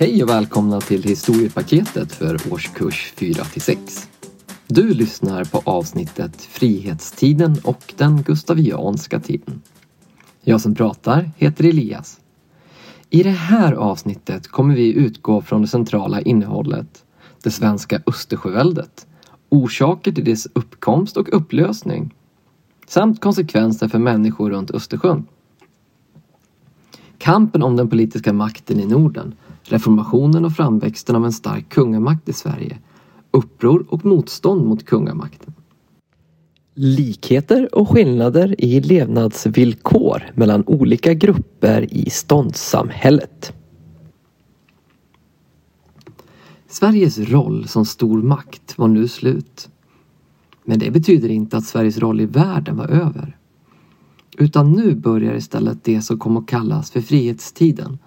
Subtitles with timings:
[0.00, 4.08] Hej och välkomna till historiepaketet för årskurs 4 6.
[4.66, 9.62] Du lyssnar på avsnittet Frihetstiden och den gustavianska tiden.
[10.40, 12.20] Jag som pratar heter Elias.
[13.10, 17.04] I det här avsnittet kommer vi utgå från det centrala innehållet,
[17.42, 19.06] det svenska Östersjöväldet,
[19.48, 22.14] orsaker till dess uppkomst och upplösning
[22.86, 25.26] samt konsekvenser för människor runt Östersjön.
[27.18, 29.34] Kampen om den politiska makten i Norden,
[29.72, 32.78] reformationen och framväxten av en stark kungamakt i Sverige,
[33.30, 35.54] uppror och motstånd mot kungamakten.
[36.74, 43.52] Likheter och skillnader i levnadsvillkor mellan olika grupper i ståndssamhället.
[46.68, 49.68] Sveriges roll som stor makt var nu slut.
[50.64, 53.36] Men det betyder inte att Sveriges roll i världen var över.
[54.38, 57.98] Utan nu börjar istället det som kom att kallas för frihetstiden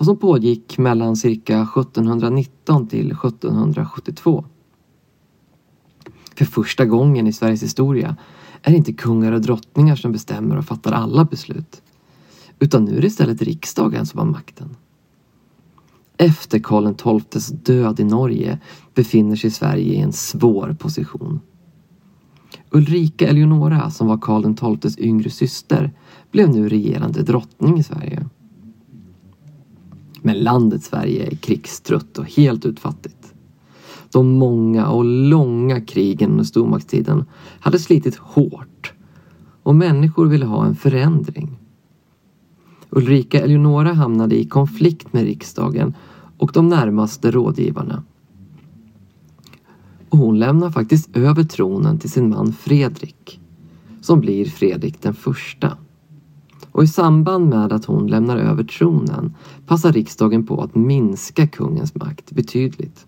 [0.00, 4.44] och som pågick mellan cirka 1719 till 1772.
[6.34, 8.16] För första gången i Sveriges historia
[8.62, 11.82] är det inte kungar och drottningar som bestämmer och fattar alla beslut.
[12.58, 14.76] Utan nu är det istället riksdagen som har makten.
[16.16, 18.58] Efter Karl XIIs död i Norge
[18.94, 21.40] befinner sig Sverige i en svår position.
[22.70, 25.92] Ulrika Eleonora, som var Karl XIIs yngre syster,
[26.30, 28.26] blev nu regerande drottning i Sverige.
[30.22, 33.34] Men landet Sverige är krigstrött och helt utfattigt.
[34.12, 37.24] De många och långa krigen under stormaktstiden
[37.60, 38.92] hade slitit hårt
[39.62, 41.58] och människor ville ha en förändring.
[42.90, 45.94] Ulrika Eleonora hamnade i konflikt med riksdagen
[46.38, 48.02] och de närmaste rådgivarna.
[50.08, 53.40] Och hon lämnar faktiskt över tronen till sin man Fredrik,
[54.00, 55.76] som blir Fredrik den första.
[56.72, 59.34] Och i samband med att hon lämnar över tronen
[59.66, 63.06] passar riksdagen på att minska kungens makt betydligt.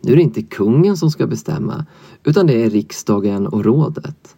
[0.00, 1.86] Nu är det inte kungen som ska bestämma,
[2.24, 4.36] utan det är riksdagen och rådet.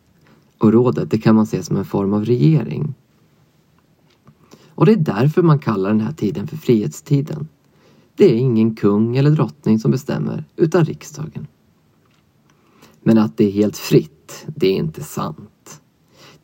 [0.59, 2.95] Och rådet, det kan man se som en form av regering.
[4.69, 7.49] Och det är därför man kallar den här tiden för frihetstiden.
[8.17, 11.47] Det är ingen kung eller drottning som bestämmer, utan riksdagen.
[13.03, 15.39] Men att det är helt fritt, det är inte sant.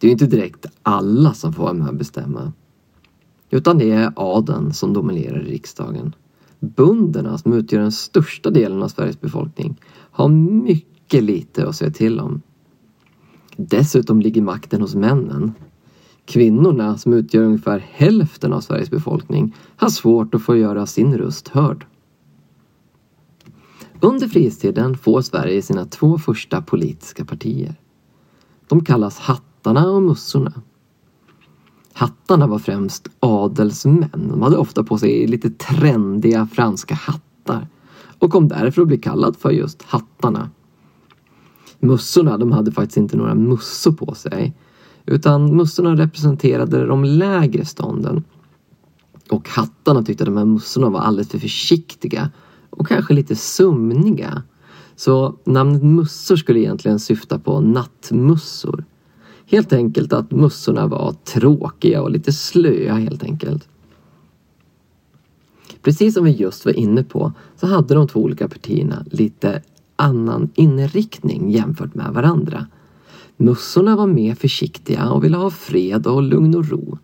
[0.01, 2.53] Det är ju inte direkt alla som får vara med och bestämma.
[3.51, 6.15] Utan det är adeln som dominerar i riksdagen.
[6.61, 9.81] Bönderna, som utgör den största delen av Sveriges befolkning,
[10.11, 12.43] har mycket lite att säga till om.
[13.57, 15.53] Dessutom ligger makten hos männen.
[16.25, 21.49] Kvinnorna, som utgör ungefär hälften av Sveriges befolkning, har svårt att få göra sin röst
[21.49, 21.87] hörd.
[24.01, 27.75] Under frihetstiden får Sverige sina två första politiska partier.
[28.69, 29.19] De kallas
[29.61, 30.53] hattarna och mussorna.
[31.93, 34.29] Hattarna var främst adelsmän.
[34.31, 37.69] De hade ofta på sig lite trendiga franska hattar
[38.19, 40.51] och kom därför att bli kallad för just hattarna.
[41.81, 44.55] Mussorna, de hade faktiskt inte några mussor på sig
[45.07, 48.25] utan mussorna representerade de lägre stånden.
[49.31, 52.31] Och hattarna tyckte att de här mussorna var alldeles för försiktiga
[52.71, 54.43] och kanske lite sömniga.
[54.97, 58.85] Så namnet mussor skulle egentligen syfta på nattmussor.
[59.51, 63.69] Helt enkelt att mussorna var tråkiga och lite slöa helt enkelt.
[65.83, 69.63] Precis som vi just var inne på så hade de två olika partierna lite
[69.97, 72.67] annan inriktning jämfört med varandra.
[73.37, 76.99] Mussorna var mer försiktiga och ville ha fred och lugn och ro.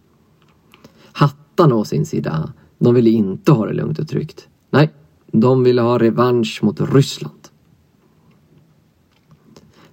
[1.12, 4.48] Hattarna å sin sida, de ville inte ha det lugnt och tryggt.
[4.70, 4.94] Nej,
[5.32, 7.35] de ville ha revansch mot Ryssland.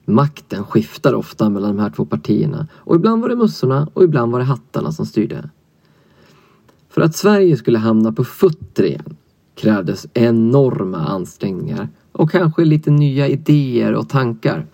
[0.06, 4.32] Makten skiftar ofta mellan de här två partierna och ibland var det mössorna och ibland
[4.32, 5.50] var det hattarna som styrde.
[6.90, 9.16] För att Sverige skulle hamna på fötter igen
[9.56, 14.68] krävdes enorma ansträngningar och kanske lite nya idéer och tankar.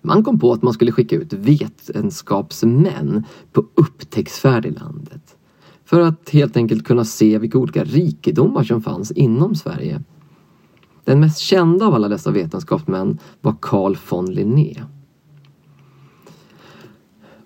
[0.00, 5.36] Man kom på att man skulle skicka ut vetenskapsmän på upptäcktsfärd i landet.
[5.84, 10.02] För att helt enkelt kunna se vilka olika rikedomar som fanns inom Sverige.
[11.04, 14.82] Den mest kända av alla dessa vetenskapsmän var Carl von Linné.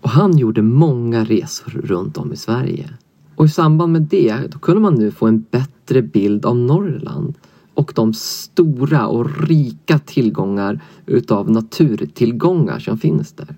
[0.00, 2.90] Och han gjorde många resor runt om i Sverige.
[3.36, 7.34] Och i samband med det då kunde man nu få en bättre bild av Norrland
[7.74, 13.56] och de stora och rika tillgångar utav naturtillgångar som finns där.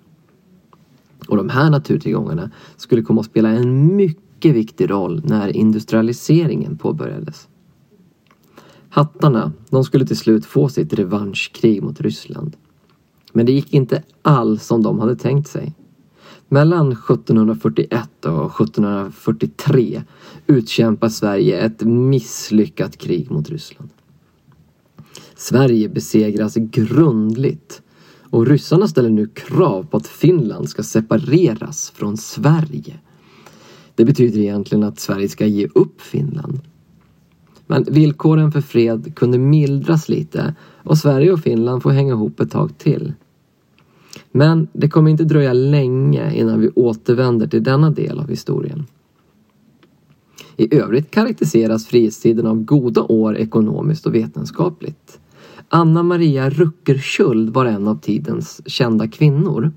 [1.29, 7.49] Och de här naturtillgångarna skulle komma att spela en mycket viktig roll när industrialiseringen påbörjades.
[8.99, 12.57] Hattarna, de skulle till slut få sitt revanschkrig mot Ryssland.
[13.33, 15.75] Men det gick inte alls som de hade tänkt sig.
[16.49, 20.03] Mellan 1741 och 1743
[20.47, 23.91] utkämpar Sverige ett misslyckat krig mot Ryssland.
[25.37, 27.83] Sverige besegras grundligt
[28.31, 33.01] och ryssarna ställer nu krav på att Finland ska separeras från Sverige.
[33.95, 36.61] Det betyder egentligen att Sverige ska ge upp Finland.
[37.71, 42.51] Men villkoren för fred kunde mildras lite och Sverige och Finland får hänga ihop ett
[42.51, 43.13] tag till.
[44.33, 48.87] Men det kommer inte dröja länge innan vi återvänder till denna del av historien.
[50.57, 55.21] I övrigt karaktäriseras frihetstiden av goda år ekonomiskt och vetenskapligt.
[55.69, 59.73] Anna Maria Ruckerskjöld var en av tidens kända kvinnor.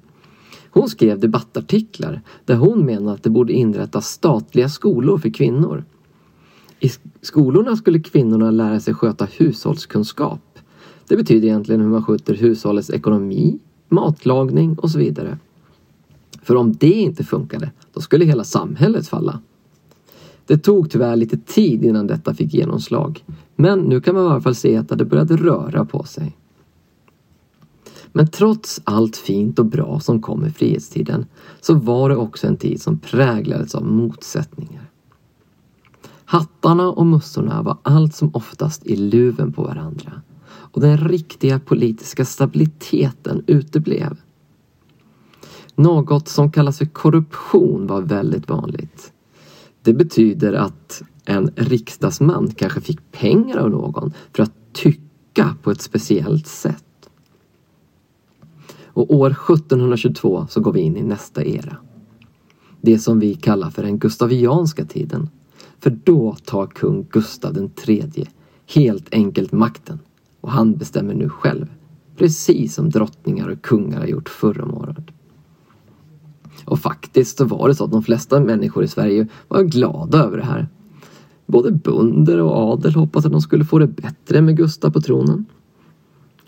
[0.69, 5.83] Hon skrev debattartiklar där hon menade att det borde inrättas statliga skolor för kvinnor.
[6.83, 6.89] I
[7.21, 10.59] skolorna skulle kvinnorna lära sig sköta hushållskunskap.
[11.07, 15.37] Det betyder egentligen hur man sköter hushållets ekonomi, matlagning och så vidare.
[16.41, 19.39] För om det inte funkade, då skulle hela samhället falla.
[20.45, 23.23] Det tog tyvärr lite tid innan detta fick genomslag.
[23.55, 26.37] Men nu kan man i alla fall se att det började röra på sig.
[28.11, 31.25] Men trots allt fint och bra som kom med frihetstiden
[31.61, 34.90] så var det också en tid som präglades av motsättningar.
[36.31, 42.25] Hattarna och mössorna var allt som oftast i luven på varandra och den riktiga politiska
[42.25, 44.17] stabiliteten uteblev.
[45.75, 49.13] Något som kallas för korruption var väldigt vanligt.
[49.81, 55.81] Det betyder att en riksdagsman kanske fick pengar av någon för att tycka på ett
[55.81, 57.09] speciellt sätt.
[58.85, 61.77] Och år 1722 så går vi in i nästa era.
[62.81, 65.29] Det som vi kallar för den gustavianska tiden.
[65.83, 68.27] För då tar kung Gustav III
[68.73, 69.99] helt enkelt makten
[70.41, 71.65] och han bestämmer nu själv.
[72.17, 75.05] Precis som drottningar och kungar har gjort förr om året.
[76.65, 80.37] Och faktiskt så var det så att de flesta människor i Sverige var glada över
[80.37, 80.67] det här.
[81.45, 85.45] Både bönder och adel hoppades att de skulle få det bättre med Gustav på tronen.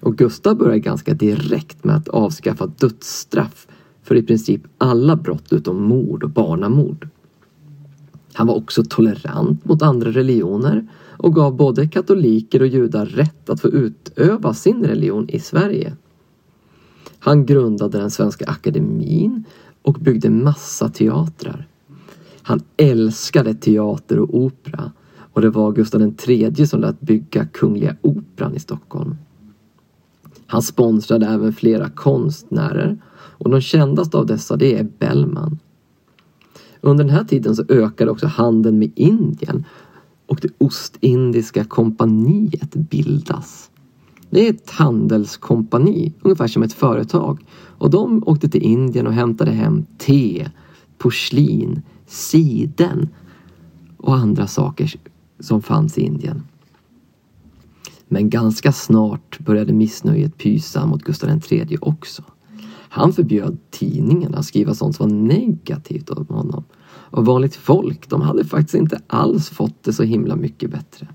[0.01, 3.67] Och Gustav började ganska direkt med att avskaffa dödsstraff
[4.03, 7.07] för i princip alla brott utom mord och barnamord.
[8.33, 10.87] Han var också tolerant mot andra religioner
[11.17, 15.93] och gav både katoliker och judar rätt att få utöva sin religion i Sverige.
[17.19, 19.43] Han grundade den svenska akademin
[19.81, 21.67] och byggde massa teatrar.
[22.41, 24.91] Han älskade teater och opera
[25.33, 29.15] och det var Gustav III som lät bygga Kungliga Operan i Stockholm.
[30.45, 35.59] Han sponsrade även flera konstnärer och de kändaste av dessa det är Bellman.
[36.85, 39.65] Under den här tiden så ökade också handeln med Indien
[40.25, 43.69] och det Ostindiska kompaniet bildas.
[44.29, 47.45] Det är ett handelskompani, ungefär som ett företag.
[47.77, 50.49] Och de åkte till Indien och hämtade hem te,
[50.97, 53.09] porslin, siden
[53.97, 54.93] och andra saker
[55.39, 56.43] som fanns i Indien.
[58.07, 62.23] Men ganska snart började missnöjet pysa mot Gustav III också.
[62.95, 66.63] Han förbjöd tidningarna att skriva sånt som var negativt om honom.
[66.85, 71.07] Och vanligt folk, de hade faktiskt inte alls fått det så himla mycket bättre.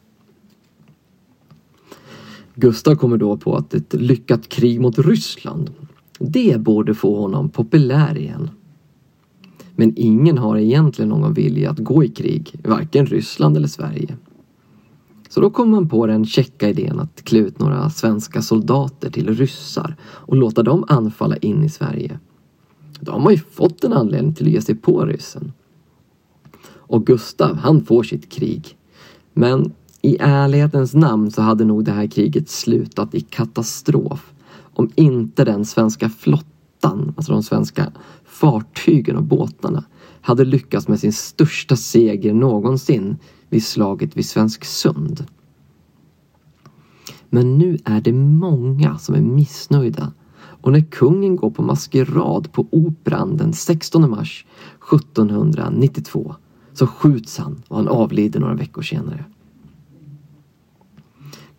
[2.55, 5.71] Gustav kommer då på att ett lyckat krig mot Ryssland,
[6.19, 8.51] det borde få honom populär igen.
[9.77, 14.17] Men ingen har egentligen någon vilja att gå i krig, varken Ryssland eller Sverige.
[15.29, 19.35] Så då kom man på den käcka idén att klä ut några svenska soldater till
[19.35, 22.19] ryssar och låta dem anfalla in i Sverige.
[23.01, 25.53] Då har man ju fått en anledning till att ge sig på ryssen.
[26.69, 28.77] Och Gustav, han får sitt krig.
[29.33, 34.33] Men i ärlighetens namn så hade nog det här kriget slutat i katastrof
[34.75, 37.93] om inte den svenska flottan, alltså de svenska
[38.25, 39.85] fartygen och båtarna,
[40.21, 43.17] hade lyckats med sin största seger någonsin
[43.49, 45.27] vid slaget vid Svensksund.
[47.31, 50.13] Men nu är det många som är missnöjda
[50.61, 54.47] och när kungen går på maskerad på Operan den 16 mars
[54.93, 56.35] 1792
[56.73, 59.25] så skjuts han och han avlider några veckor senare.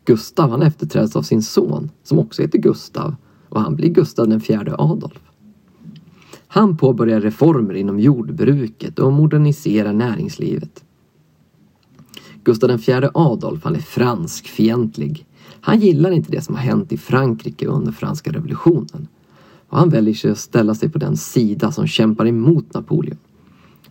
[0.05, 3.15] Gustav han efterträds av sin son som också heter Gustav
[3.49, 5.21] och han blir Gustav den fjärde Adolf.
[6.47, 10.83] Han påbörjar reformer inom jordbruket och moderniserar näringslivet.
[12.49, 15.25] Gustav IV Adolf han är franskfientlig.
[15.61, 19.07] Han gillar inte det som har hänt i Frankrike under franska revolutionen.
[19.69, 23.17] Och han väljer sig att ställa sig på den sida som kämpar emot Napoleon.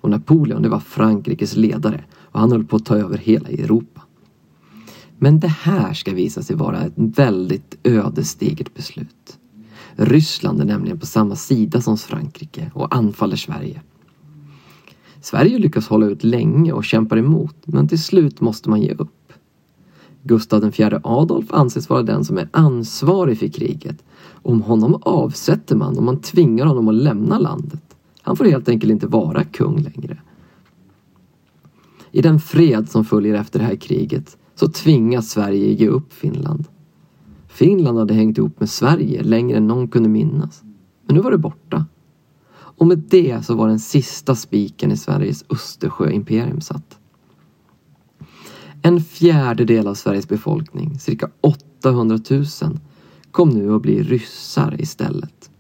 [0.01, 4.01] Och Napoleon det var Frankrikes ledare och han höll på att ta över hela Europa.
[5.19, 9.39] Men det här ska visa sig vara ett väldigt ödesdigert beslut.
[9.97, 13.83] Ryssland är nämligen på samma sida som Frankrike och anfaller Sverige.
[15.21, 19.33] Sverige lyckas hålla ut länge och kämpar emot, men till slut måste man ge upp.
[20.23, 24.05] Gustav IV Adolf anses vara den som är ansvarig för kriget.
[24.43, 27.83] Om honom avsätter man och man tvingar honom att lämna landet.
[28.23, 30.19] Han får helt enkelt inte vara kung längre.
[32.11, 36.65] I den fred som följer efter det här kriget så tvingas Sverige ge upp Finland.
[37.49, 40.63] Finland hade hängt ihop med Sverige längre än någon kunde minnas.
[41.07, 41.87] Men nu var det borta.
[42.79, 46.99] Och med det så var den sista spiken i Sveriges Östersjöimperium satt.
[48.83, 52.45] En fjärdedel av Sveriges befolkning, cirka 800 000,
[53.31, 55.51] kom nu att bli ryssar istället.